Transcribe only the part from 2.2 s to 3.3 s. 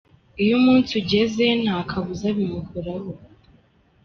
bimukoraho.